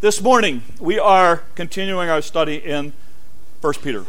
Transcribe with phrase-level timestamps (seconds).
[0.00, 2.94] This morning, we are continuing our study in
[3.60, 4.06] 1 Peter.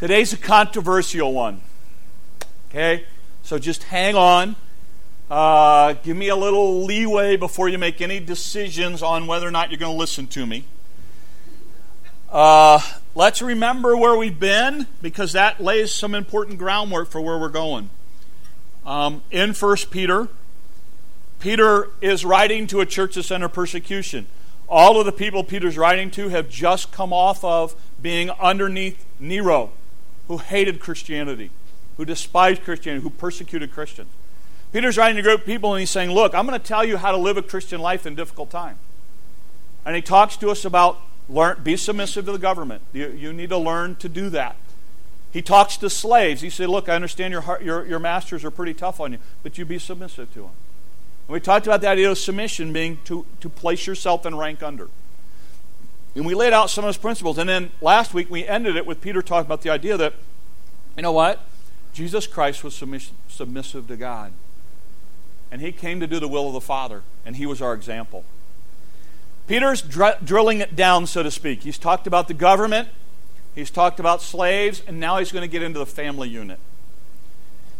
[0.00, 1.60] Today's a controversial one.
[2.68, 3.04] Okay?
[3.44, 4.56] So just hang on.
[5.30, 9.70] Uh, give me a little leeway before you make any decisions on whether or not
[9.70, 10.64] you're going to listen to me.
[12.28, 12.80] Uh,
[13.14, 17.90] let's remember where we've been because that lays some important groundwork for where we're going.
[18.84, 20.26] Um, in 1 Peter,
[21.38, 24.26] Peter is writing to a church that's under persecution.
[24.68, 29.70] All of the people Peter's writing to have just come off of being underneath Nero,
[30.28, 31.50] who hated Christianity,
[31.96, 34.10] who despised Christianity, who persecuted Christians.
[34.72, 36.84] Peter's writing to a group of people and he's saying, Look, I'm going to tell
[36.84, 38.78] you how to live a Christian life in difficult times.
[39.84, 40.98] And he talks to us about
[41.28, 42.82] learn, be submissive to the government.
[42.92, 44.56] You, you need to learn to do that.
[45.32, 46.40] He talks to slaves.
[46.40, 49.58] He said, Look, I understand your, your, your masters are pretty tough on you, but
[49.58, 50.50] you be submissive to them.
[51.28, 54.88] We talked about the idea of submission being to, to place yourself in rank under.
[56.14, 57.36] And we laid out some of those principles.
[57.36, 60.14] And then last week we ended it with Peter talking about the idea that,
[60.96, 61.40] you know what?
[61.92, 62.74] Jesus Christ was
[63.28, 64.32] submissive to God.
[65.50, 68.24] And he came to do the will of the Father, and he was our example.
[69.46, 71.62] Peter's dr- drilling it down, so to speak.
[71.62, 72.88] He's talked about the government,
[73.54, 76.58] he's talked about slaves, and now he's going to get into the family unit.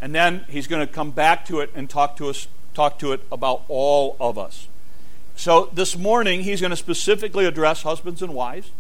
[0.00, 3.12] And then he's going to come back to it and talk to us talk to
[3.12, 4.69] it about all of us.
[5.34, 8.70] So this morning, he's going to specifically address husbands and wives,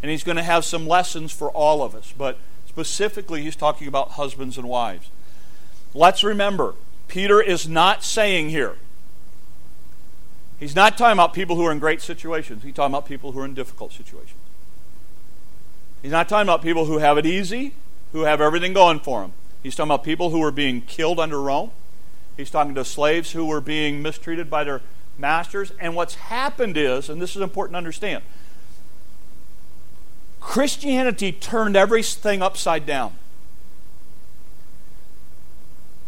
[0.00, 2.14] and he's going to have some lessons for all of us.
[2.16, 5.10] But specifically, he's talking about husbands and wives.
[5.94, 6.74] Let's remember,
[7.08, 8.76] Peter is not saying here,
[10.58, 12.62] he's not talking about people who are in great situations.
[12.62, 14.38] He's talking about people who are in difficult situations.
[16.00, 17.74] He's not talking about people who have it easy,
[18.12, 19.32] who have everything going for them.
[19.62, 21.70] He's talking about people who are being killed under Rome.
[22.36, 24.80] He's talking to slaves who were being mistreated by their
[25.18, 25.72] masters.
[25.78, 28.22] And what's happened is, and this is important to understand,
[30.40, 33.14] Christianity turned everything upside down.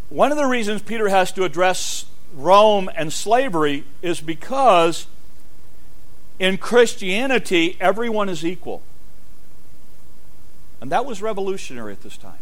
[0.09, 5.07] One of the reasons Peter has to address Rome and slavery is because
[6.39, 8.83] in Christianity, everyone is equal.
[10.81, 12.39] And that was revolutionary at this time.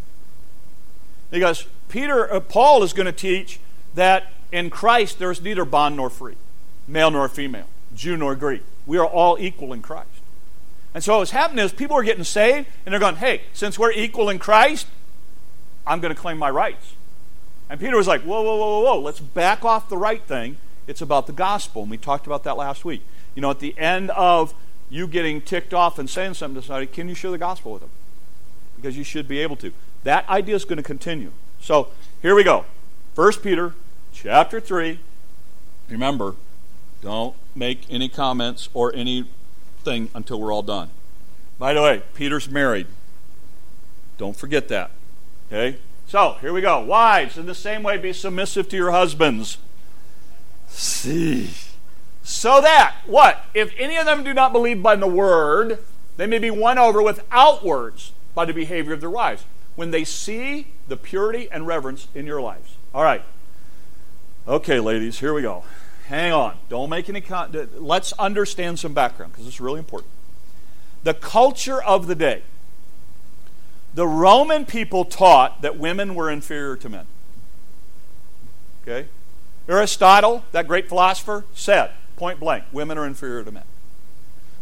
[1.30, 3.60] Because Peter, uh, Paul is going to teach
[3.94, 6.36] that in Christ there is neither bond nor free,
[6.86, 8.62] male nor female, Jew nor Greek.
[8.86, 10.08] We are all equal in Christ.
[10.94, 13.92] And so what's happening is people are getting saved and they're going, hey, since we're
[13.92, 14.86] equal in Christ,
[15.86, 16.94] I'm going to claim my rights.
[17.70, 20.58] And Peter was like, whoa, whoa, whoa, whoa, whoa, let's back off the right thing.
[20.86, 21.82] It's about the gospel.
[21.82, 23.02] And we talked about that last week.
[23.34, 24.52] You know, at the end of
[24.90, 27.80] you getting ticked off and saying something to somebody, can you share the gospel with
[27.80, 27.90] them?
[28.76, 29.72] Because you should be able to.
[30.04, 31.32] That idea is going to continue.
[31.60, 31.88] So
[32.20, 32.66] here we go.
[33.14, 33.74] 1 Peter
[34.14, 34.98] chapter 3.
[35.90, 36.34] Remember,
[37.02, 40.88] don't make any comments or anything until we're all done.
[41.58, 42.86] By the way, Peter's married.
[44.16, 44.90] Don't forget that.
[45.48, 45.78] Okay?
[46.06, 46.80] So, here we go.
[46.80, 49.58] Wives, in the same way, be submissive to your husbands.
[50.68, 51.50] See.
[52.22, 53.44] So that, what?
[53.52, 55.80] If any of them do not believe by the word,
[56.16, 59.44] they may be won over without words by the behavior of their wives,
[59.76, 62.76] when they see the purity and reverence in your lives.
[62.94, 63.22] All right.
[64.46, 65.64] Okay, ladies, here we go.
[66.06, 66.56] Hang on.
[66.68, 67.20] Don't make any.
[67.20, 70.10] Con- Let's understand some background because it's really important.
[71.04, 72.42] The culture of the day.
[73.94, 77.06] The Roman people taught that women were inferior to men.
[78.82, 79.08] Okay?
[79.68, 83.64] Aristotle, that great philosopher, said point blank women are inferior to men.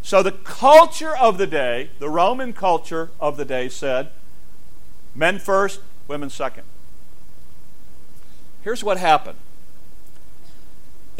[0.02, 4.10] So the culture of the day, the Roman culture of the day said
[5.14, 6.64] men first, women second.
[8.62, 9.38] Here's what happened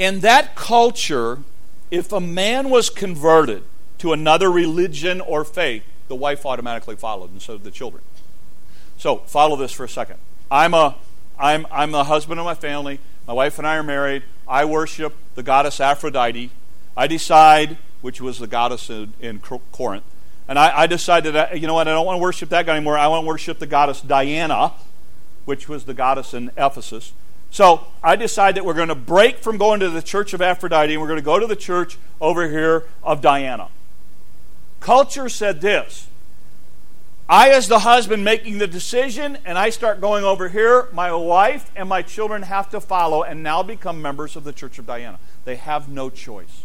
[0.01, 1.41] in that culture,
[1.91, 3.63] if a man was converted
[3.99, 8.03] to another religion or faith, the wife automatically followed, and so did the children.
[8.97, 10.17] So follow this for a second.
[10.51, 10.97] I'm a
[11.39, 12.99] I'm I'm the husband of my family.
[13.27, 14.23] My wife and I are married.
[14.49, 16.51] I worship the goddess Aphrodite.
[16.97, 20.05] I decide, which was the goddess in, in Corinth,
[20.49, 22.77] and I, I decided that you know what I don't want to worship that guy
[22.77, 22.97] anymore.
[22.97, 24.73] I want to worship the goddess Diana,
[25.45, 27.13] which was the goddess in Ephesus.
[27.51, 30.93] So I decide that we're going to break from going to the church of Aphrodite
[30.93, 33.69] and we're going to go to the church over here of Diana.
[34.79, 36.09] Culture said this
[37.29, 41.71] I, as the husband, making the decision, and I start going over here, my wife
[41.77, 45.19] and my children have to follow and now become members of the church of Diana.
[45.45, 46.65] They have no choice.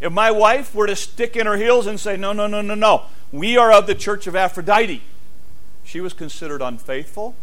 [0.00, 2.74] If my wife were to stick in her heels and say, No, no, no, no,
[2.74, 5.02] no, we are of the church of Aphrodite,
[5.84, 7.36] she was considered unfaithful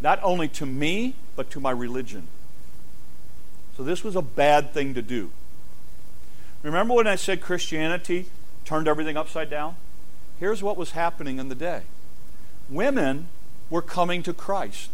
[0.00, 2.28] not only to me, but to my religion.
[3.76, 5.30] So this was a bad thing to do.
[6.62, 8.26] Remember when I said Christianity
[8.64, 9.76] turned everything upside down?
[10.40, 11.82] Here's what was happening in the day
[12.68, 13.28] women
[13.70, 14.90] were coming to Christ.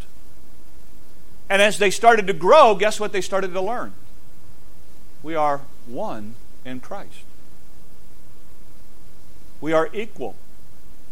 [1.49, 3.93] And as they started to grow, guess what they started to learn?
[5.21, 6.35] We are one
[6.65, 7.23] in Christ.
[9.61, 10.35] We are equal.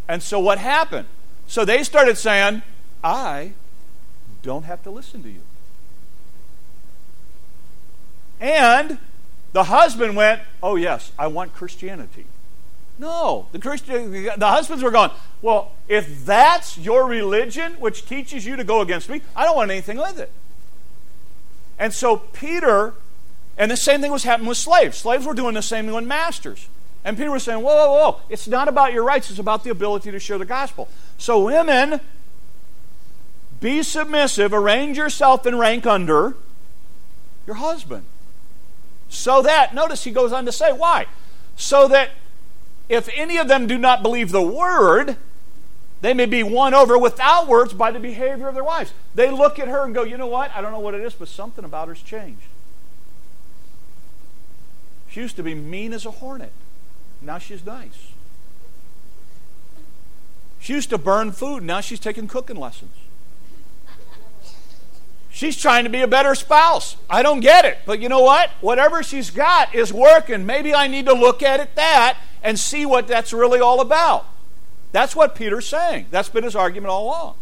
[0.08, 1.08] And so what happened?
[1.48, 2.62] So they started saying,
[3.04, 3.54] I
[4.44, 5.42] don't have to listen to you.
[8.40, 8.98] And
[9.54, 12.26] the husband went, Oh, yes, I want Christianity.
[12.98, 15.12] No, the Christian, the husbands were going,
[15.42, 19.72] Well, if that's your religion, which teaches you to go against me, I don't want
[19.72, 20.32] anything with it.
[21.78, 22.94] And so Peter,
[23.58, 24.98] and the same thing was happening with slaves.
[24.98, 26.68] Slaves were doing the same thing with masters.
[27.04, 29.72] And Peter was saying, Whoa, whoa, whoa, it's not about your rights, it's about the
[29.72, 30.88] ability to share the gospel.
[31.18, 32.00] So, women,
[33.62, 36.36] be submissive, arrange yourself in rank under
[37.48, 38.04] your husband.
[39.08, 41.06] So that, notice he goes on to say, why?
[41.56, 42.10] So that
[42.90, 45.16] if any of them do not believe the word,
[46.02, 48.94] they may be won over without words by the behavior of their wives.
[49.13, 50.52] They look at her and go, you know what?
[50.56, 52.42] I don't know what it is, but something about her's changed.
[55.07, 56.54] She used to be mean as a hornet.
[57.22, 58.14] Now she's nice.
[60.60, 61.64] She used to burn food.
[61.64, 62.96] Now she's taking cooking lessons.
[65.31, 66.98] She's trying to be a better spouse.
[67.10, 67.80] I don't get it.
[67.86, 68.50] But you know what?
[68.60, 70.45] Whatever she's got is working.
[70.45, 74.25] Maybe I need to look at it that and see what that's really all about.
[74.92, 76.07] That's what Peter's saying.
[76.12, 77.36] That's been his argument all along.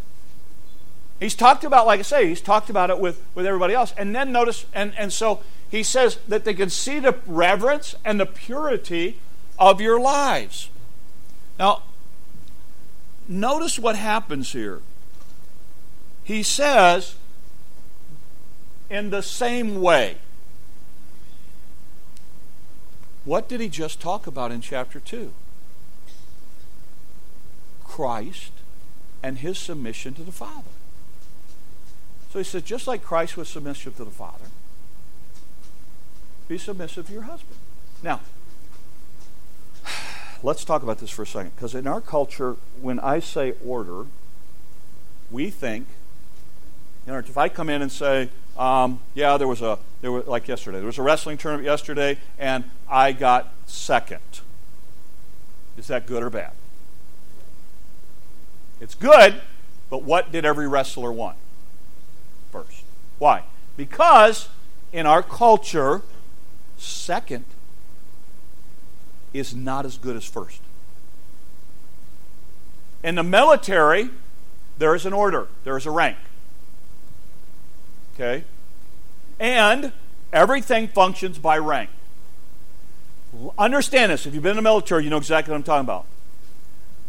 [1.18, 3.92] He's talked about, like I say, he's talked about it with, with everybody else.
[3.98, 8.20] And then notice, and, and so he says that they can see the reverence and
[8.20, 9.18] the purity
[9.58, 10.70] of your lives.
[11.58, 11.82] Now,
[13.28, 14.80] notice what happens here.
[16.24, 17.16] He says,
[18.90, 20.16] in the same way.
[23.24, 25.32] What did he just talk about in chapter 2?
[27.84, 28.52] Christ
[29.22, 30.70] and his submission to the Father.
[32.32, 34.46] So he says, just like Christ was submissive to the Father,
[36.48, 37.58] be submissive to your husband.
[38.02, 38.20] Now,
[40.42, 44.06] let's talk about this for a second, because in our culture, when I say order,
[45.30, 45.86] we think,
[47.06, 50.26] you know, if I come in and say, um, yeah, there was a there was
[50.26, 50.76] like yesterday.
[50.78, 54.20] There was a wrestling tournament yesterday, and I got second.
[55.78, 56.52] Is that good or bad?
[58.78, 59.40] It's good,
[59.88, 61.38] but what did every wrestler want
[62.52, 62.82] first?
[63.18, 63.44] Why?
[63.78, 64.48] Because
[64.92, 66.02] in our culture,
[66.76, 67.46] second
[69.32, 70.60] is not as good as first.
[73.02, 74.10] In the military,
[74.76, 76.18] there is an order, there is a rank.
[78.20, 78.44] Okay?
[79.38, 79.92] And
[80.30, 81.88] everything functions by rank.
[83.58, 84.26] Understand this.
[84.26, 86.04] If you've been in the military, you know exactly what I'm talking about.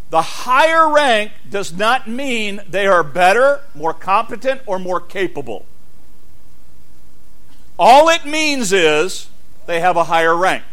[0.10, 5.66] The higher rank does not mean they are better, more competent, or more capable.
[7.78, 9.30] All it means is
[9.66, 10.64] they have a higher rank.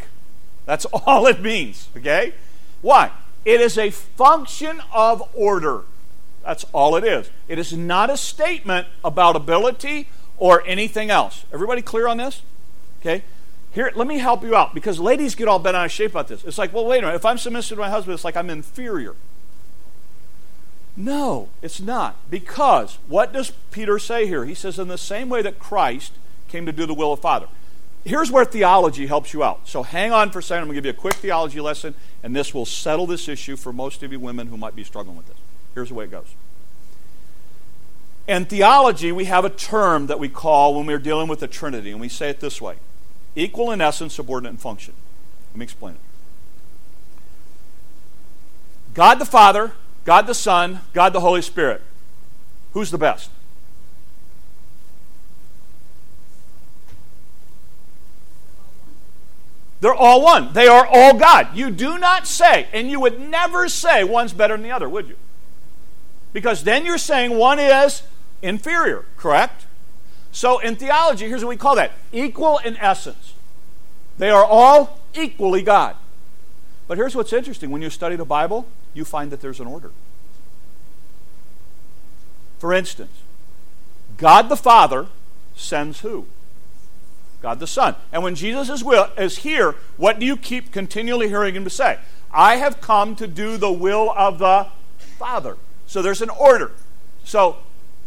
[0.67, 2.35] That's all it means, okay?
[2.81, 3.11] Why?
[3.45, 5.83] It is a function of order.
[6.45, 7.29] That's all it is.
[7.49, 10.09] It is not a statement about ability
[10.39, 11.45] or anything else.
[11.53, 12.43] Everybody clear on this?
[13.01, 13.23] Okay?
[13.73, 16.29] Here, let me help you out because ladies get all bent out of shape about
[16.29, 16.45] this.
[16.45, 17.17] It's like, well, wait a minute.
[17.17, 19.15] If I'm submissive to my husband, it's like I'm inferior.
[20.97, 22.17] No, it's not.
[22.29, 24.45] Because what does Peter say here?
[24.45, 26.13] He says, in the same way that Christ
[26.49, 27.47] came to do the will of Father.
[28.05, 29.69] Here's where theology helps you out.
[29.69, 30.63] So hang on for a second.
[30.63, 33.55] I'm going to give you a quick theology lesson, and this will settle this issue
[33.55, 35.37] for most of you women who might be struggling with this.
[35.75, 36.35] Here's the way it goes.
[38.29, 41.91] In theology, we have a term that we call when we're dealing with the Trinity,
[41.91, 42.77] and we say it this way
[43.35, 44.93] equal in essence, subordinate in function.
[45.53, 46.01] Let me explain it.
[48.95, 49.73] God the Father,
[50.05, 51.83] God the Son, God the Holy Spirit.
[52.73, 53.31] Who's the best?
[59.81, 60.53] They're all one.
[60.53, 61.57] They are all God.
[61.57, 65.09] You do not say, and you would never say one's better than the other, would
[65.09, 65.17] you?
[66.33, 68.03] Because then you're saying one is
[68.43, 69.67] inferior, correct?
[70.33, 73.35] So in theology, here's what we call that equal in essence.
[74.19, 75.97] They are all equally God.
[76.87, 79.91] But here's what's interesting when you study the Bible, you find that there's an order.
[82.59, 83.13] For instance,
[84.17, 85.07] God the Father
[85.55, 86.27] sends who?
[87.41, 87.95] God the Son.
[88.11, 91.71] And when Jesus is, will, is here, what do you keep continually hearing him to
[91.71, 91.99] say?
[92.33, 94.67] I have come to do the will of the
[94.99, 95.57] Father.
[95.87, 96.73] So there's an order.
[97.25, 97.59] So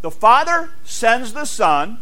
[0.01, 1.99] the Father sends the Son.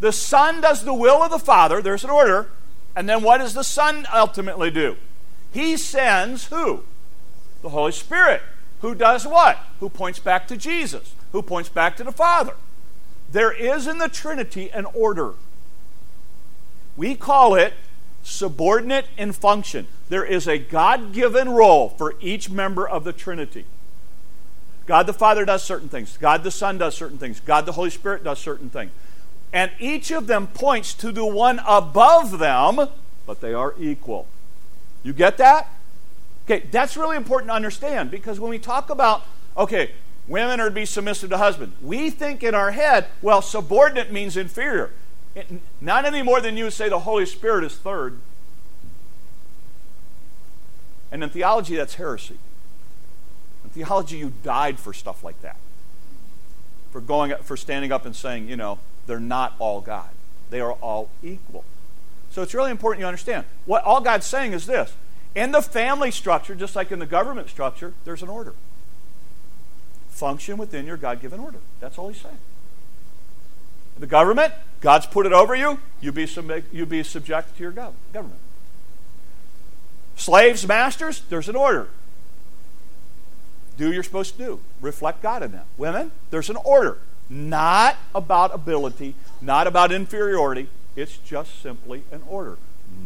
[0.00, 1.82] The Son does the will of the Father.
[1.82, 2.50] There's an order.
[2.94, 4.96] And then what does the Son ultimately do?
[5.52, 6.84] He sends who?
[7.62, 8.42] The Holy Spirit.
[8.80, 9.58] Who does what?
[9.80, 12.54] Who points back to Jesus, who points back to the Father.
[13.30, 15.34] There is in the Trinity an order.
[16.96, 17.74] We call it
[18.22, 19.86] subordinate in function.
[20.08, 23.64] There is a God given role for each member of the Trinity.
[24.88, 27.90] God the Father does certain things, God the Son does certain things, God the Holy
[27.90, 28.90] Spirit does certain things.
[29.52, 32.88] And each of them points to the one above them,
[33.26, 34.26] but they are equal.
[35.02, 35.68] You get that?
[36.46, 39.24] Okay, that's really important to understand because when we talk about,
[39.58, 39.90] okay,
[40.26, 44.38] women are to be submissive to husband, we think in our head, well, subordinate means
[44.38, 44.90] inferior.
[45.34, 45.46] It,
[45.82, 48.18] not any more than you would say the Holy Spirit is third.
[51.12, 52.38] And in theology, that's heresy.
[53.68, 55.56] In theology, you died for stuff like that.
[56.90, 60.08] For going for standing up and saying, you know, they're not all God.
[60.48, 61.64] They are all equal.
[62.30, 63.44] So it's really important you understand.
[63.66, 64.94] What all God's saying is this
[65.34, 68.54] in the family structure, just like in the government structure, there's an order.
[70.08, 71.58] Function within your God given order.
[71.78, 72.38] That's all he's saying.
[73.98, 77.72] The government, God's put it over you, you be, sub- you be subject to your
[77.72, 78.40] gov- government.
[80.16, 81.88] Slaves, masters, there's an order.
[83.78, 84.60] Do you're supposed to do.
[84.82, 85.64] Reflect God in them.
[85.78, 86.98] Women, there's an order.
[87.30, 90.68] Not about ability, not about inferiority.
[90.96, 92.58] It's just simply an order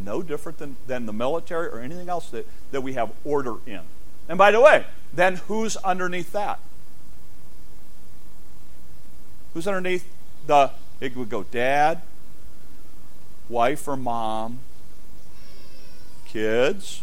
[0.04, 3.80] no different than, than the military or anything else that, that we have order in.
[4.28, 6.58] And by the way, then who's underneath that?
[9.54, 10.08] Who's underneath
[10.46, 12.02] the, it would go dad,
[13.48, 14.60] wife or mom,
[16.26, 17.02] kids.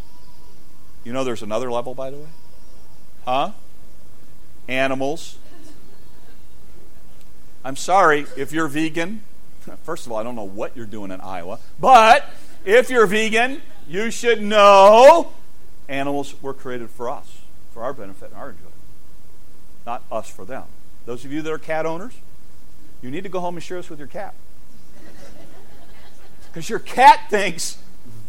[1.03, 2.27] You know there's another level, by the way?
[3.29, 3.51] Huh?
[4.67, 5.37] Animals.
[7.63, 9.21] I'm sorry if you're vegan.
[9.83, 12.25] First of all, I don't know what you're doing in Iowa, but
[12.65, 15.31] if you're vegan, you should know
[15.87, 18.73] animals were created for us, for our benefit and our enjoyment,
[19.85, 20.63] not us for them.
[21.05, 22.13] Those of you that are cat owners,
[23.03, 24.33] you need to go home and share this with your cat.
[26.47, 27.77] Because your cat thinks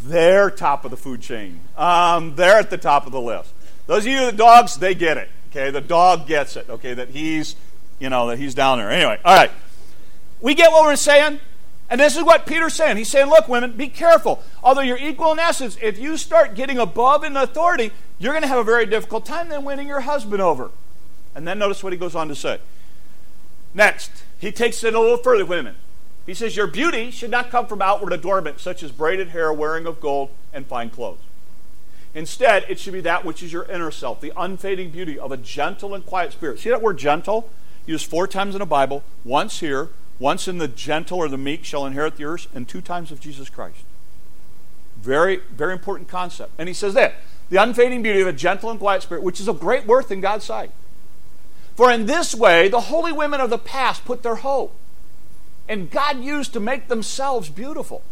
[0.02, 1.60] they're top of the food chain.
[1.74, 3.54] Um, they're at the top of the list.
[3.90, 5.28] Those of you that dogs, they get it.
[5.50, 6.70] Okay, the dog gets it.
[6.70, 7.56] Okay, that he's,
[7.98, 8.88] you know, that he's down there.
[8.88, 9.50] Anyway, all right.
[10.40, 11.40] We get what we're saying.
[11.90, 12.98] And this is what Peter's saying.
[12.98, 14.44] He's saying, look, women, be careful.
[14.62, 18.48] Although you're equal in essence, if you start getting above in authority, you're going to
[18.48, 20.70] have a very difficult time then winning your husband over.
[21.34, 22.60] And then notice what he goes on to say.
[23.74, 25.74] Next, he takes it a little further, women.
[26.26, 29.84] He says, Your beauty should not come from outward adornment, such as braided hair, wearing
[29.86, 31.18] of gold, and fine clothes.
[32.14, 35.36] Instead, it should be that which is your inner self, the unfading beauty of a
[35.36, 36.58] gentle and quiet spirit.
[36.58, 37.48] See that word gentle?
[37.86, 41.64] Used four times in the Bible, once here, once in the gentle or the meek
[41.64, 43.84] shall inherit the earth, and two times of Jesus Christ.
[45.00, 46.52] Very, very important concept.
[46.58, 47.14] And he says that
[47.48, 50.20] the unfading beauty of a gentle and quiet spirit, which is of great worth in
[50.20, 50.70] God's sight.
[51.74, 54.74] For in this way, the holy women of the past put their hope,
[55.68, 58.02] and God used to make themselves beautiful.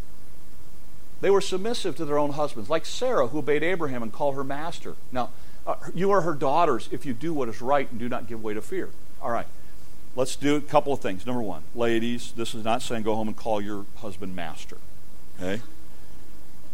[1.21, 4.45] They were submissive to their own husbands, like Sarah, who obeyed Abraham and called her
[4.45, 4.95] master.
[5.11, 5.31] Now,
[5.67, 8.43] uh, you are her daughters if you do what is right and do not give
[8.43, 8.91] way to fear.
[9.21, 9.47] All right
[10.19, 11.25] let's do a couple of things.
[11.25, 14.77] Number one, ladies, this is not saying go home and call your husband master.
[15.41, 15.63] Okay?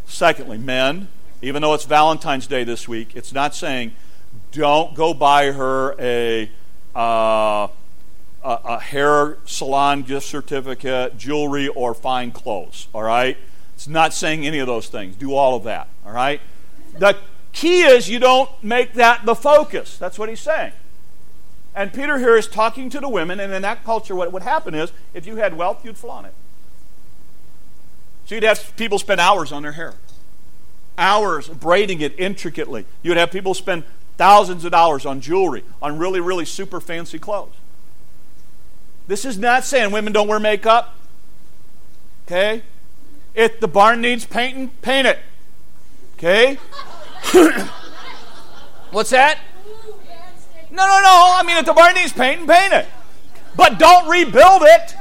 [0.07, 1.09] Secondly, men,
[1.43, 3.93] even though it's Valentine's Day this week, it's not saying
[4.51, 6.51] don't go buy her a,
[6.97, 7.69] uh,
[8.43, 12.89] a, a hair salon gift certificate, jewelry, or fine clothes.
[12.95, 13.37] All right?
[13.75, 15.17] It's not saying any of those things.
[15.17, 15.89] Do all of that.
[16.07, 16.41] All right?
[16.99, 17.17] The
[17.53, 19.97] key is you don't make that the focus.
[19.99, 20.73] That's what he's saying.
[21.75, 24.75] And Peter here is talking to the women, and in that culture, what would happen
[24.75, 26.35] is if you had wealth, you'd flaunt it.
[28.27, 29.95] So you'd have people spend hours on their hair,
[30.97, 32.87] hours braiding it intricately.
[33.03, 33.83] You'd have people spend
[34.17, 37.55] thousands of dollars on jewelry, on really, really super fancy clothes.
[39.07, 40.97] This is not saying women don't wear makeup.
[42.27, 42.63] Okay?
[43.35, 45.19] If the barn needs painting, paint it.
[46.17, 46.55] Okay?
[48.91, 49.39] What's that?
[50.71, 51.33] No, no, no.
[51.37, 52.87] I mean, if the barn needs painting, paint it.
[53.57, 54.95] But don't rebuild it.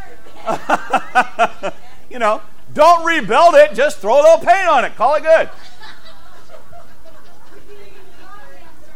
[2.10, 2.42] you know,
[2.74, 3.74] don't rebuild it.
[3.74, 4.96] Just throw a little paint on it.
[4.96, 5.50] Call it good.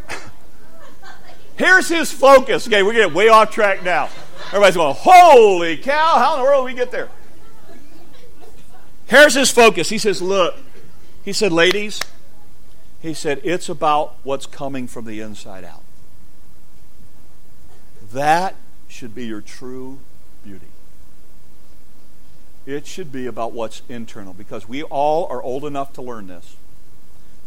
[1.58, 2.68] Here's his focus.
[2.68, 4.10] Okay, we're getting way off track now.
[4.48, 7.10] Everybody's going, holy cow, how in the world did we get there?
[9.08, 9.90] Here's his focus.
[9.90, 10.56] He says, look,
[11.24, 12.02] he said, ladies,
[13.02, 15.84] he said, it's about what's coming from the inside out.
[18.12, 18.56] That
[18.88, 20.00] should be your true
[20.44, 20.68] beauty.
[22.66, 26.58] It should be about what's internal because we all are old enough to learn this.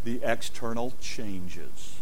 [0.04, 2.00] The external changes.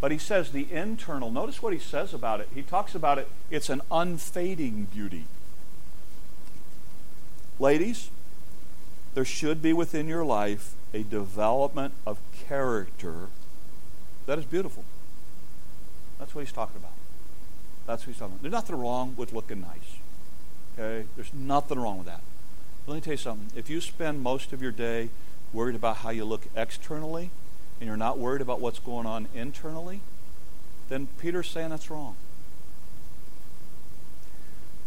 [0.00, 2.48] But he says the internal, notice what he says about it.
[2.54, 5.24] He talks about it, it's an unfading beauty.
[7.58, 8.10] Ladies,
[9.14, 13.28] there should be within your life a development of character
[14.26, 14.84] that is beautiful.
[16.18, 16.92] That's what he's talking about.
[17.86, 18.42] That's what he's talking about.
[18.42, 19.98] There's nothing wrong with looking nice.
[20.74, 21.06] Okay?
[21.14, 22.20] There's nothing wrong with that.
[22.84, 23.56] But let me tell you something.
[23.56, 25.10] If you spend most of your day
[25.52, 27.30] worried about how you look externally
[27.80, 30.00] and you're not worried about what's going on internally,
[30.88, 32.16] then Peter's saying that's wrong.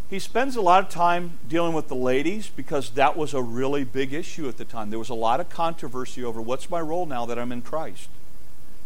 [0.10, 3.84] He spends a lot of time dealing with the ladies because that was a really
[3.84, 4.90] big issue at the time.
[4.90, 8.10] There was a lot of controversy over what's my role now that I'm in Christ.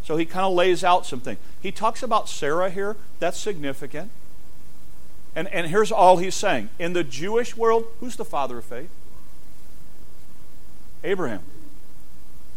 [0.02, 1.38] So he kind of lays out some things.
[1.62, 2.96] He talks about Sarah here.
[3.20, 4.10] That's significant.
[5.34, 6.68] And, and here's all he's saying.
[6.78, 8.90] In the Jewish world, who's the father of faith?
[11.02, 11.40] Abraham.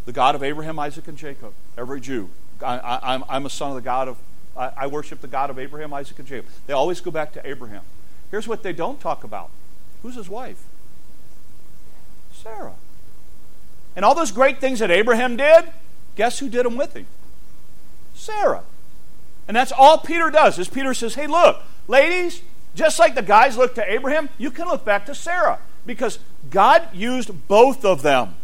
[0.06, 1.54] The God of Abraham, Isaac, and Jacob.
[1.78, 2.30] Every Jew.
[2.62, 4.18] I, am I'm a son of the God of,
[4.58, 6.48] I, I worship the God of Abraham, Isaac, and Jacob.
[6.66, 7.84] They always go back to Abraham.
[8.32, 9.50] Here's what they don't talk about
[10.02, 10.64] who's his wife?
[12.34, 12.76] Sarah.
[13.96, 15.66] And all those great things that Abraham did,
[16.16, 17.08] guess who did them with him?
[18.14, 18.64] Sarah.
[19.48, 20.60] And that's all Peter does.
[20.60, 22.42] Is Peter says, "Hey, look, ladies,
[22.76, 26.20] just like the guys look to Abraham, you can look back to Sarah because
[26.52, 28.36] God used both of them.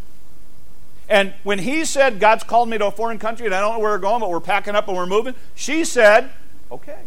[1.08, 3.78] And when he said, God's called me to a foreign country and I don't know
[3.78, 6.30] where we're going, but we're packing up and we're moving, she said,
[6.72, 7.02] okay.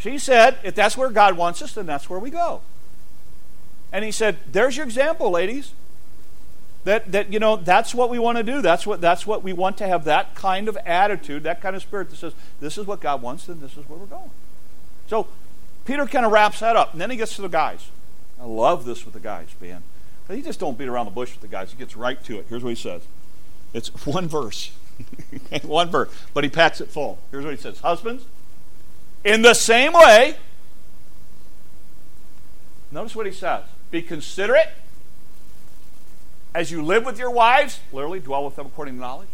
[0.00, 2.62] She said, if that's where God wants us, then that's where we go.
[3.92, 5.72] And he said, there's your example, ladies.
[6.84, 8.62] That, that you know that's what we want to do.
[8.62, 11.82] That's what that's what we want to have that kind of attitude that kind of
[11.82, 14.30] spirit that says this is what god wants and this is where we're going.
[15.06, 15.28] So
[15.84, 17.90] peter kind of wraps that up and then he gets to the guys.
[18.40, 19.82] I love this with the guys man.
[20.26, 21.70] But he just don't beat around the bush with the guys.
[21.70, 22.46] He gets right to it.
[22.48, 23.02] Here's what he says.
[23.74, 24.70] It's one verse.
[25.62, 26.10] One verse.
[26.32, 27.18] But he packs it full.
[27.30, 27.80] Here's what he says.
[27.80, 28.24] Husbands
[29.24, 30.36] in the same way
[32.90, 34.72] notice what he says be considerate
[36.54, 39.28] as you live with your wives, literally dwell with them according to knowledge.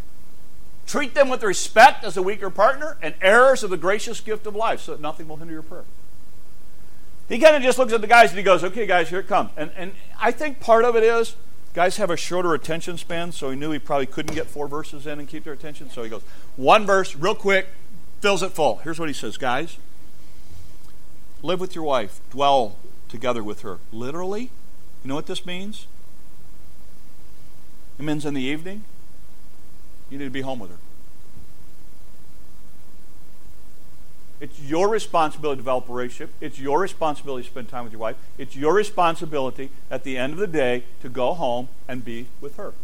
[0.86, 4.54] Treat them with respect as a weaker partner and heirs of the gracious gift of
[4.54, 5.84] life so that nothing will hinder your prayer.
[7.28, 9.26] He kind of just looks at the guys and he goes, okay, guys, here it
[9.26, 9.50] comes.
[9.56, 11.34] And, and I think part of it is
[11.74, 15.06] guys have a shorter attention span, so he knew he probably couldn't get four verses
[15.06, 15.90] in and keep their attention.
[15.90, 16.22] So he goes,
[16.54, 17.66] one verse, real quick,
[18.20, 18.76] fills it full.
[18.76, 19.78] Here's what he says Guys,
[21.42, 22.76] live with your wife, dwell
[23.08, 23.78] together with her.
[23.92, 24.50] Literally,
[25.02, 25.86] you know what this means?
[27.98, 28.84] It means in the evening,
[30.10, 30.78] you need to be home with her.
[34.38, 36.34] It's your responsibility to develop a relationship.
[36.42, 38.16] It's your responsibility to spend time with your wife.
[38.36, 42.56] It's your responsibility at the end of the day to go home and be with
[42.56, 42.74] her.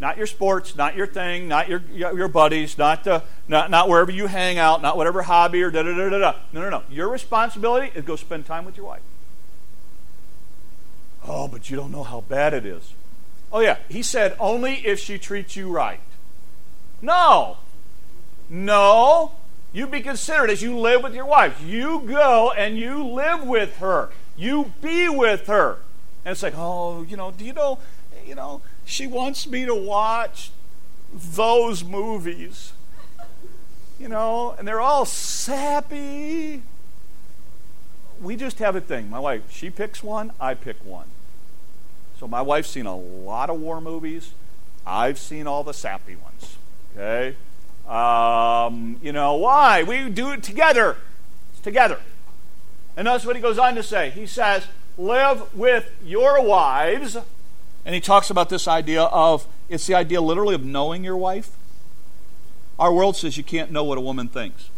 [0.00, 4.10] Not your sports, not your thing, not your, your buddies, not, the, not, not wherever
[4.10, 6.34] you hang out, not whatever hobby or da da da da da.
[6.52, 6.82] No, no, no.
[6.90, 9.02] Your responsibility is go spend time with your wife.
[11.26, 12.92] Oh, but you don't know how bad it is.
[13.52, 13.78] Oh, yeah.
[13.88, 16.00] He said, only if she treats you right.
[17.00, 17.58] No.
[18.50, 19.32] No.
[19.72, 21.62] You be considerate as you live with your wife.
[21.62, 24.10] You go and you live with her.
[24.36, 25.78] You be with her.
[26.24, 27.78] And it's like, oh, you know, do you know,
[28.26, 30.50] you know, she wants me to watch
[31.12, 32.72] those movies.
[33.98, 36.62] You know, and they're all sappy.
[38.20, 39.08] We just have a thing.
[39.08, 41.06] My wife, she picks one, I pick one.
[42.18, 44.32] So my wife's seen a lot of war movies.
[44.86, 46.56] I've seen all the sappy ones.
[46.96, 47.36] Okay?
[47.88, 49.82] Um, you know, why?
[49.82, 50.96] We do it together.
[51.52, 52.00] It's together.
[52.96, 54.10] And that's what he goes on to say.
[54.10, 54.66] He says,
[54.96, 57.16] live with your wives.
[57.84, 61.50] And he talks about this idea of, it's the idea literally of knowing your wife.
[62.78, 64.70] Our world says you can't know what a woman thinks.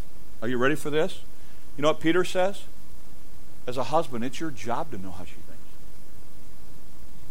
[0.43, 1.21] Are you ready for this?
[1.77, 2.65] You know what Peter says?
[3.67, 5.63] As a husband, it's your job to know how she thinks.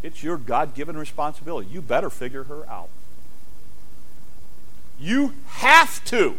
[0.02, 1.70] It's your God given responsibility.
[1.70, 2.90] You better figure her out.
[5.00, 6.38] You have to,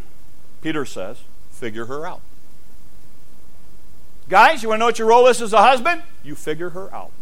[0.62, 1.18] Peter says,
[1.50, 2.20] figure her out.
[4.28, 6.02] Guys, you want to know what your role is as a husband?
[6.24, 7.12] You figure her out.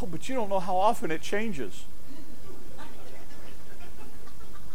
[0.00, 1.84] Oh, but you don't know how often it changes.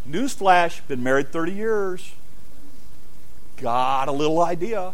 [0.08, 2.13] Newsflash, been married 30 years.
[3.58, 4.93] Got a little idea.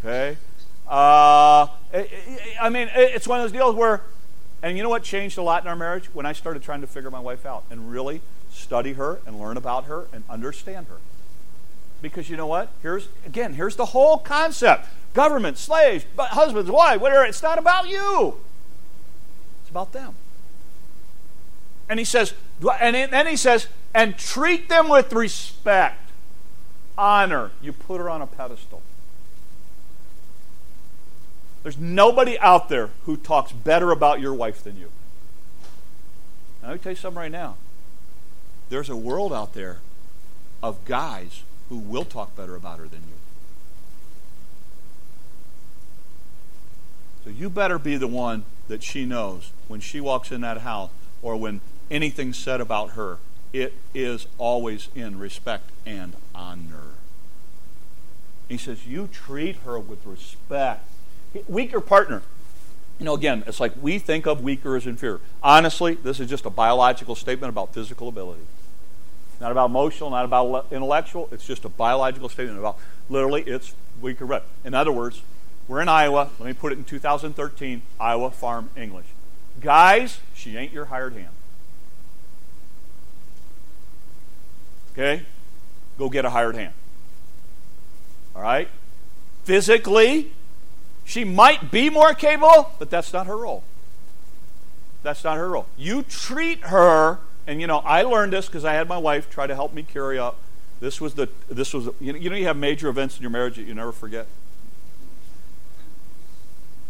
[0.00, 0.36] Okay?
[0.88, 1.68] Uh,
[2.60, 4.02] I mean, it's one of those deals where
[4.62, 6.06] and you know what changed a lot in our marriage?
[6.14, 8.20] When I started trying to figure my wife out and really
[8.52, 10.98] study her and learn about her and understand her.
[12.00, 12.68] Because you know what?
[12.80, 14.86] Here's again, here's the whole concept.
[15.14, 17.24] Government, slaves, but husbands, wives, whatever.
[17.24, 18.36] It's not about you.
[19.72, 20.14] About them.
[21.88, 22.34] And he says,
[22.78, 26.10] and then he says, and treat them with respect,
[26.98, 27.52] honor.
[27.62, 28.82] You put her on a pedestal.
[31.62, 34.90] There's nobody out there who talks better about your wife than you.
[36.62, 37.56] Let me tell you something right now.
[38.68, 39.78] There's a world out there
[40.62, 43.14] of guys who will talk better about her than you.
[47.24, 50.90] So you better be the one that she knows when she walks in that house
[51.22, 53.18] or when anything's said about her.
[53.52, 56.94] It is always in respect and honor.
[58.48, 60.84] He says, You treat her with respect.
[61.46, 62.22] Weaker partner.
[62.98, 65.20] You know, again, it's like we think of weaker as inferior.
[65.42, 68.42] Honestly, this is just a biological statement about physical ability.
[69.40, 71.28] Not about emotional, not about intellectual.
[71.32, 72.78] It's just a biological statement about
[73.10, 74.42] literally it's weaker.
[74.64, 75.22] In other words,
[75.68, 76.30] we're in Iowa.
[76.38, 79.06] Let me put it in 2013, Iowa Farm English.
[79.60, 81.28] Guys, she ain't your hired hand.
[84.92, 85.22] Okay?
[85.98, 86.74] Go get a hired hand.
[88.34, 88.68] All right?
[89.44, 90.32] Physically,
[91.04, 93.64] she might be more capable, but that's not her role.
[95.02, 95.66] That's not her role.
[95.76, 99.46] You treat her, and you know, I learned this because I had my wife try
[99.46, 100.38] to help me carry up.
[100.80, 103.30] This was the this was you know you know you have major events in your
[103.30, 104.26] marriage that you never forget.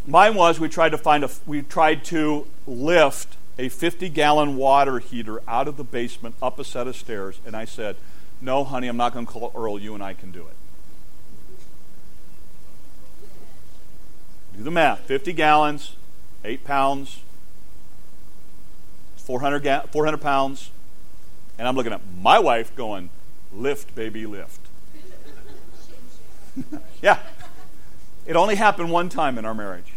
[0.07, 4.99] Mine was we tried to find a we tried to lift a 50 gallon water
[4.99, 7.97] heater out of the basement up a set of stairs, and I said,
[8.41, 9.79] "No, honey, I'm not going to call Earl.
[9.79, 10.57] You and I can do it."
[14.57, 15.97] Do the math 50 gallons,
[16.45, 17.21] 8 pounds,
[19.17, 20.71] 400, ga- 400 pounds.
[21.59, 23.11] And I'm looking at my wife going,
[23.53, 24.61] lift, baby, lift.
[27.03, 27.19] yeah.
[28.27, 29.92] It only happened one time in our marriage.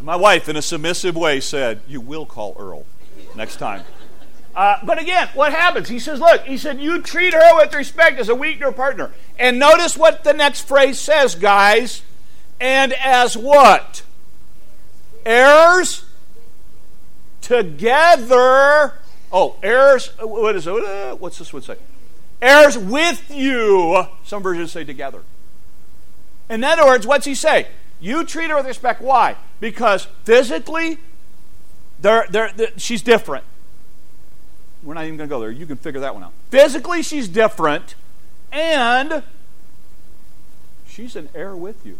[0.00, 2.86] My wife, in a submissive way, said, You will call Earl
[3.34, 3.84] next time.
[4.54, 5.88] Uh, but again, what happens?
[5.88, 9.12] He says, Look, he said, You treat her with respect as a weaker partner.
[9.38, 12.02] And notice what the next phrase says, guys.
[12.60, 14.02] And as what?
[15.24, 16.04] Heirs
[17.40, 18.94] together.
[19.32, 20.08] Oh, heirs.
[20.20, 20.72] What is it?
[20.72, 21.76] Uh, what's this one say?
[22.40, 24.06] Heirs with you.
[24.24, 25.22] Some versions say together.
[26.48, 27.68] In other words, what's he say?
[28.00, 29.00] You treat her with respect.
[29.00, 29.36] Why?
[29.60, 30.98] Because physically,
[32.00, 33.44] they're, they're, they're, she's different.
[34.82, 35.50] We're not even going to go there.
[35.50, 36.32] You can figure that one out.
[36.50, 37.96] Physically, she's different,
[38.52, 39.24] and
[40.86, 41.98] she's an heir with you.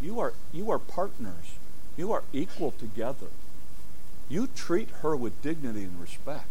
[0.00, 1.56] You are, you are partners.
[1.96, 3.26] You are equal together.
[4.28, 6.46] You treat her with dignity and respect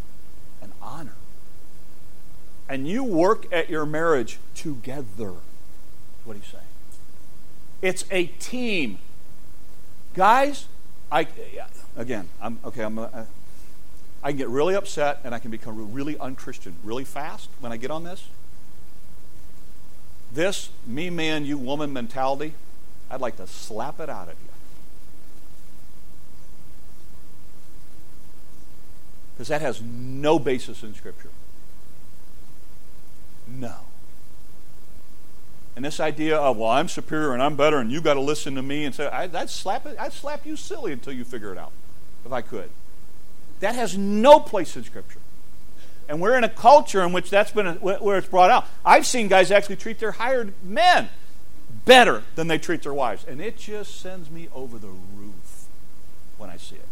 [0.62, 1.16] and honor.
[2.68, 5.34] And you work at your marriage together.
[6.26, 6.67] What he's saying.
[7.82, 9.00] It's a team.
[10.16, 10.66] Guys,
[11.12, 11.28] I
[11.96, 13.08] again, I'm okay, I'm uh,
[14.24, 17.78] I can get really upset and I can become really unchristian really fast when I
[17.78, 18.28] get on this.
[20.32, 22.54] This me man, you woman mentality,
[23.10, 24.50] I'd like to slap it out of you.
[29.34, 31.30] Because that has no basis in Scripture.
[33.48, 33.87] No.
[35.78, 38.56] And this idea of, well, I'm superior and I'm better and you got to listen
[38.56, 41.58] to me and say, I'd slap it, I'd slap you silly until you figure it
[41.60, 41.72] out,
[42.26, 42.72] if I could.
[43.60, 45.20] That has no place in Scripture.
[46.10, 48.66] And we're in a culture in which that's been a, where it's brought out.
[48.84, 51.10] I've seen guys actually treat their hired men
[51.86, 53.24] better than they treat their wives.
[53.26, 55.66] And it just sends me over the roof
[56.40, 56.88] when I see it.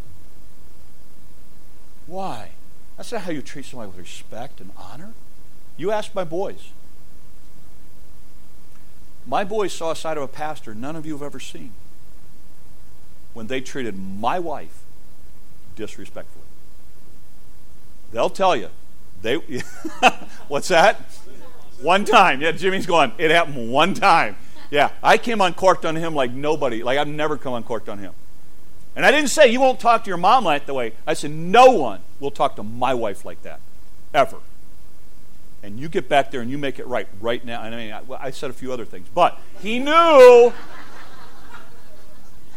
[2.06, 2.50] Why?
[2.98, 5.14] That's not how you treat somebody with respect and honor.
[5.76, 6.70] You ask my boys.
[9.26, 11.72] My boys saw a side of a pastor none of you have ever seen
[13.34, 14.84] when they treated my wife
[15.76, 16.46] disrespectfully.
[18.12, 18.70] They'll tell you.
[19.22, 19.36] They
[20.48, 21.02] What's that?
[21.82, 22.42] One time.
[22.42, 24.38] Yeah, Jimmy's going, it happened one time.
[24.72, 26.84] Yeah, I came uncorked on him like nobody.
[26.84, 28.14] Like I've never come uncorked on him.
[28.96, 30.94] And I didn't say you won't talk to your mom like that way.
[31.06, 33.60] I said no one will talk to my wife like that.
[34.14, 34.38] Ever.
[35.66, 37.64] And you get back there and you make it right right now.
[37.64, 40.54] And I mean, I, well, I said a few other things, but he knew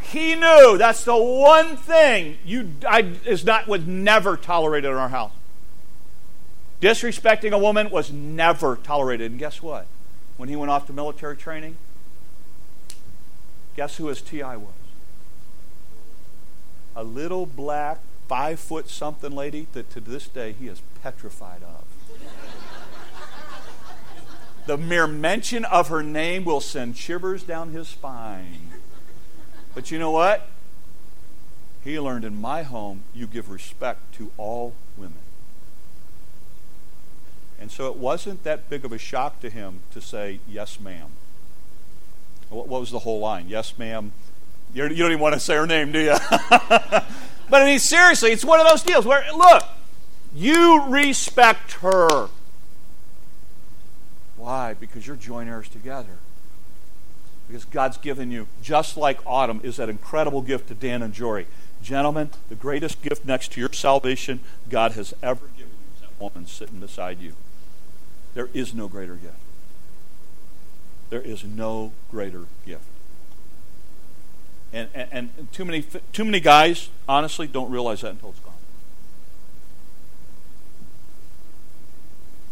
[0.03, 5.09] he knew that's the one thing you I, is not was never tolerated in our
[5.09, 5.33] house.
[6.83, 9.31] Disrespecting a woman was never tolerated.
[9.31, 9.87] And guess what?
[10.37, 11.79] When he went off to military training,
[13.75, 14.75] guess who his TI was?
[16.95, 21.85] A little black, five foot something lady that to this day he is petrified of.
[24.69, 28.69] The mere mention of her name will send shivers down his spine.
[29.75, 30.47] But you know what?
[31.83, 35.23] He learned in my home, you give respect to all women.
[37.59, 41.13] And so it wasn't that big of a shock to him to say, yes, ma'am.
[42.51, 43.47] What was the whole line?
[43.49, 44.13] Yes, ma'am.
[44.75, 46.17] You don't even want to say her name, do you?
[46.41, 47.07] but
[47.53, 49.65] I mean, seriously, it's one of those deals where, look,
[50.35, 52.29] you respect her.
[54.49, 54.73] Why?
[54.73, 56.17] Because you're joint heirs together.
[57.47, 61.47] Because God's given you, just like Autumn is that incredible gift to Dan and Jory.
[61.83, 66.19] Gentlemen, the greatest gift next to your salvation God has ever given you is that
[66.19, 67.35] woman sitting beside you.
[68.33, 69.37] There is no greater gift.
[71.11, 72.87] There is no greater gift.
[74.73, 75.85] And, and, and too many
[76.15, 78.55] too many guys, honestly, don't realize that until it's gone.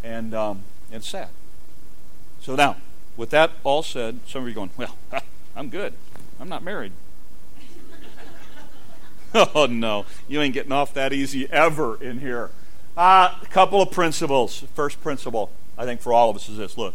[0.05, 1.31] And um, and it's sad.
[2.47, 2.77] So now,
[3.17, 4.95] with that all said, some of you are going, well,
[5.57, 5.95] I'm good.
[6.39, 6.93] I'm not married.
[9.35, 12.53] oh no, you ain't getting off that easy ever in here.
[12.97, 14.61] Uh, a couple of principles.
[14.77, 16.95] First principle, I think, for all of us is this: look,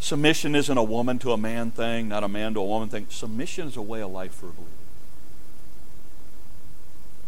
[0.00, 3.06] submission isn't a woman to a man thing, not a man to a woman thing.
[3.10, 4.72] Submission is a way of life for a believer.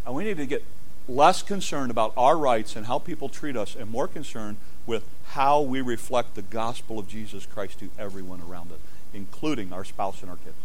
[0.06, 0.64] And we need to get
[1.10, 5.60] less concerned about our rights and how people treat us, and more concerned with how
[5.60, 8.78] we reflect the gospel of Jesus Christ to everyone around us,
[9.12, 10.56] including our spouse and our kids.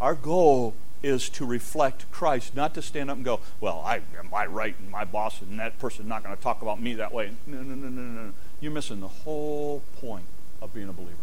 [0.00, 4.28] Our goal is to reflect Christ, not to stand up and go, well, I am
[4.30, 7.12] my right and my boss and that person's not going to talk about me that
[7.12, 7.30] way.
[7.46, 8.32] No, no, no, no, no.
[8.60, 10.26] You're missing the whole point
[10.60, 11.16] of being a believer.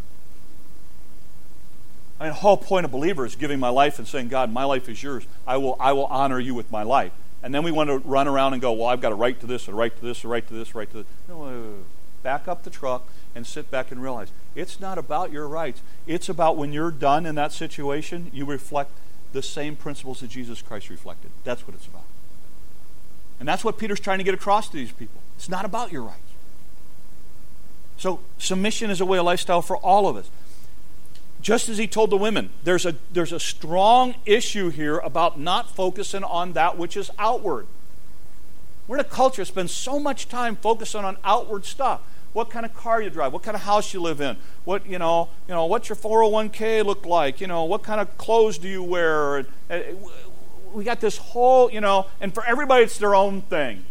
[2.19, 4.63] I mean, the whole point of believer is giving my life and saying, God, my
[4.63, 5.25] life is yours.
[5.45, 7.11] I will, I will honor you with my life.
[7.43, 9.45] And then we want to run around and go, well, I've got a right to
[9.45, 11.05] this, a right to this, a right to this, a right to this.
[11.29, 12.23] No, wait, wait, wait.
[12.23, 15.81] back up the truck and sit back and realize it's not about your rights.
[16.07, 18.91] It's about when you're done in that situation, you reflect
[19.33, 21.29] the same principles that Jesus Christ reflected.
[21.43, 22.05] That's what it's about.
[23.39, 25.21] And that's what Peter's trying to get across to these people.
[25.35, 26.21] It's not about your rights.
[27.97, 30.29] So submission is a way of lifestyle for all of us.
[31.41, 35.69] Just as he told the women, there's a, there's a strong issue here about not
[35.69, 37.67] focusing on that which is outward.
[38.87, 42.01] We're in a culture that spends so much time focusing on outward stuff.
[42.33, 44.99] What kind of car you drive, what kind of house you live in, what you
[44.99, 48.67] know, you know, what's your 401k look like, you know, what kind of clothes do
[48.67, 49.45] you wear?
[50.73, 53.85] We got this whole, you know, and for everybody it's their own thing.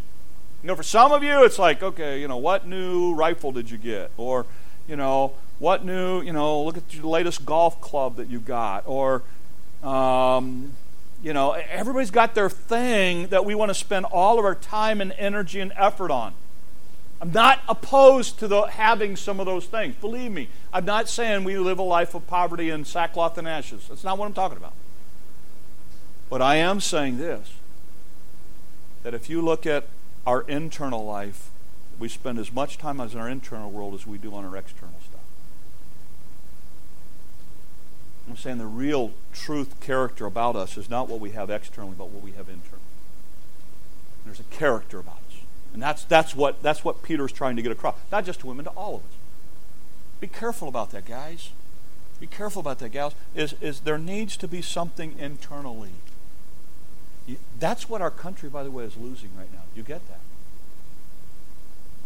[0.63, 3.71] You know, for some of you it's like, okay, you know, what new rifle did
[3.71, 4.11] you get?
[4.17, 4.47] Or,
[4.87, 8.85] you know, what new, you know, look at the latest golf club that you got.
[8.87, 9.23] Or,
[9.83, 10.73] um,
[11.23, 15.01] you know, everybody's got their thing that we want to spend all of our time
[15.01, 16.35] and energy and effort on.
[17.21, 19.95] I'm not opposed to the, having some of those things.
[19.97, 23.87] Believe me, I'm not saying we live a life of poverty and sackcloth and ashes.
[23.89, 24.75] That's not what I'm talking about.
[26.29, 27.53] But I am saying this
[29.03, 29.85] that if you look at
[30.27, 31.51] our internal life,
[31.99, 34.57] we spend as much time as in our internal world as we do on our
[34.57, 35.21] external stuff.
[38.29, 42.11] I'm saying the real truth character about us is not what we have externally, but
[42.11, 42.83] what we have internally.
[44.25, 45.39] There's a character about us.
[45.73, 47.97] And that's, that's, what, that's what Peter's trying to get across.
[48.11, 49.17] Not just to women, to all of us.
[50.21, 51.51] Be careful about that, guys.
[52.19, 53.15] Be careful about that, gals.
[53.35, 55.91] Is, is there needs to be something internally.
[57.59, 59.63] That's what our country, by the way, is losing right now.
[59.75, 60.21] You get that?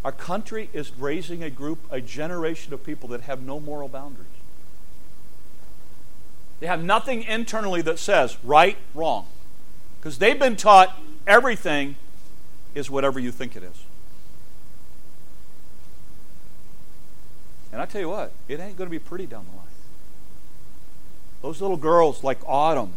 [0.04, 4.26] Our country is raising a group, a generation of people that have no moral boundaries.
[6.60, 9.26] They have nothing internally that says right, wrong.
[9.98, 10.96] Because they've been taught
[11.26, 11.96] everything
[12.74, 13.84] is whatever you think it is.
[17.72, 19.66] And I tell you what, it ain't going to be pretty down the line.
[21.42, 22.92] Those little girls like Autumn,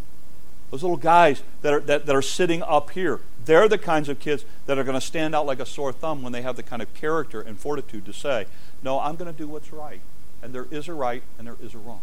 [0.71, 4.19] those little guys that are, that, that are sitting up here, they're the kinds of
[4.19, 6.63] kids that are going to stand out like a sore thumb when they have the
[6.63, 8.47] kind of character and fortitude to say,
[8.81, 10.01] No, I'm going to do what's right.
[10.41, 12.01] And there is a right and there is a wrong.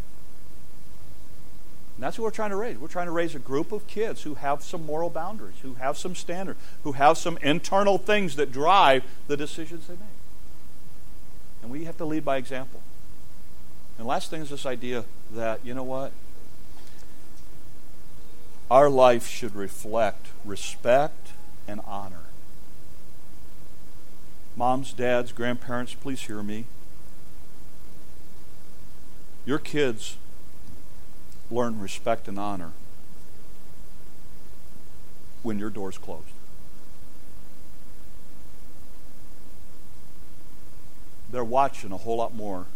[1.96, 2.78] And that's what we're trying to raise.
[2.78, 5.98] We're trying to raise a group of kids who have some moral boundaries, who have
[5.98, 10.02] some standards, who have some internal things that drive the decisions they make.
[11.62, 12.80] And we have to lead by example.
[13.98, 16.12] And last thing is this idea that, you know what?
[18.70, 21.32] Our life should reflect respect
[21.68, 22.22] and honor.
[24.56, 26.64] Moms, dads, grandparents, please hear me.
[29.44, 30.16] Your kids
[31.50, 32.72] learn respect and honor
[35.42, 36.32] when your door's closed.
[41.32, 42.66] they're watching a whole lot more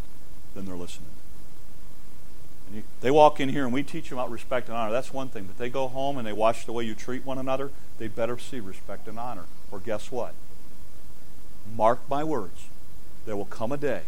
[0.54, 1.10] than they're listening.
[2.72, 4.92] You, they walk in here and we teach them about respect and honor.
[4.92, 5.44] That's one thing.
[5.44, 7.70] But they go home and they watch the way you treat one another.
[7.98, 9.44] They better see respect and honor.
[9.70, 10.34] Or guess what?
[11.76, 12.68] Mark my words.
[13.26, 14.02] There will come a day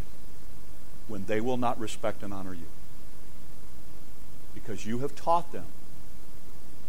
[1.08, 2.66] when they will not respect and honor you.
[4.56, 5.66] Because you have taught them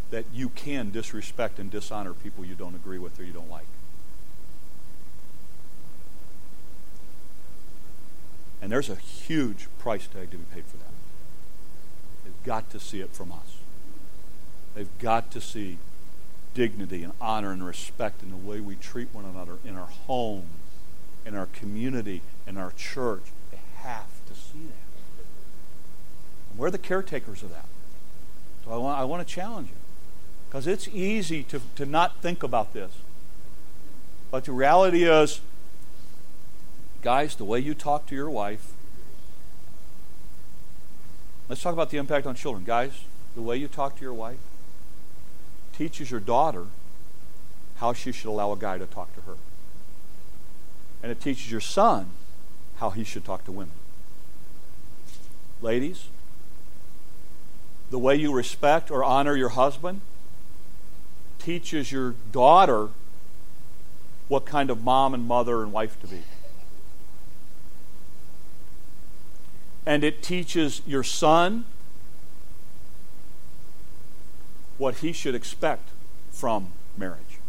[0.10, 3.68] that you can disrespect and dishonor people you don't agree with or you don't like.
[8.62, 10.92] And there's a huge price tag to be paid for that.
[12.24, 13.58] They've got to see it from us.
[14.74, 15.78] They've got to see
[16.54, 20.48] dignity and honor and respect in the way we treat one another in our home,
[21.26, 23.24] in our community, in our church.
[23.52, 24.87] They have to see that.
[26.58, 27.66] We're the caretakers of that.
[28.66, 29.76] So I want, I want to challenge you.
[30.50, 32.92] Because it's easy to, to not think about this.
[34.32, 35.40] But the reality is,
[37.02, 38.74] guys, the way you talk to your wife,
[41.48, 42.64] let's talk about the impact on children.
[42.66, 43.04] Guys,
[43.36, 44.40] the way you talk to your wife
[45.78, 46.66] teaches your daughter
[47.78, 49.36] how she should allow a guy to talk to her.
[51.04, 52.10] And it teaches your son
[52.78, 53.76] how he should talk to women.
[55.62, 56.08] Ladies,
[57.90, 60.02] the way you respect or honor your husband
[61.40, 62.90] teaches your daughter
[64.28, 66.22] what kind of mom and mother and wife to be.
[69.86, 71.64] And it teaches your son
[74.78, 75.90] what he should expect
[76.32, 77.40] from marriage.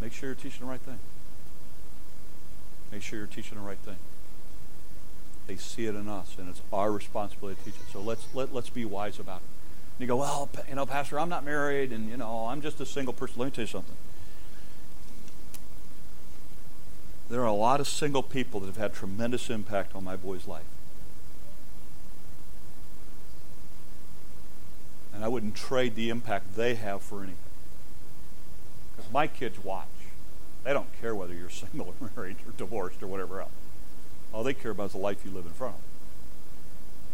[0.00, 0.98] Make sure you're teaching the right thing.
[2.90, 3.96] Make sure you're teaching the right thing.
[5.48, 7.90] They see it in us, and it's our responsibility to teach it.
[7.90, 9.48] So let's let, let's be wise about it.
[9.98, 12.80] And you go, well, you know, Pastor, I'm not married, and you know, I'm just
[12.82, 13.36] a single person.
[13.38, 13.96] Let me tell you something.
[17.30, 20.46] There are a lot of single people that have had tremendous impact on my boy's
[20.46, 20.64] life.
[25.14, 27.36] And I wouldn't trade the impact they have for anything.
[28.94, 29.86] Because my kids watch.
[30.64, 33.50] They don't care whether you're single or married or divorced or whatever else.
[34.32, 35.88] All they care about is the life you live in front of them.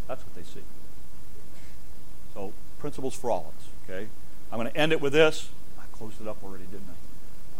[0.09, 0.65] That's what they see.
[2.35, 4.09] So, principles for all of us, okay?
[4.53, 5.49] I'm going to end it with this.
[5.79, 6.89] I closed it up already, didn't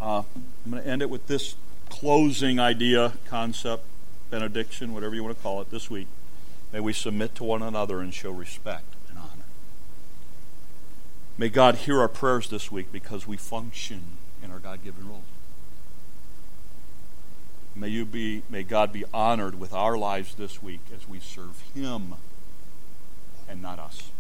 [0.01, 0.05] I?
[0.05, 0.23] Uh,
[0.65, 1.55] I'm going to end it with this
[1.89, 3.85] closing idea, concept,
[4.31, 6.09] benediction, whatever you want to call it, this week.
[6.73, 9.45] May we submit to one another and show respect and honor.
[11.39, 14.03] May God hear our prayers this week because we function
[14.43, 15.23] in our God given roles.
[17.77, 21.61] May you be may God be honored with our lives this week as we serve
[21.75, 22.15] him
[23.49, 24.11] and not us.